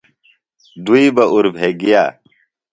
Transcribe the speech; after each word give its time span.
دُئی 0.85 1.07
بہ 1.15 1.23
اُربھےۡ 1.33 1.73
گِیہ۔ 1.79 2.03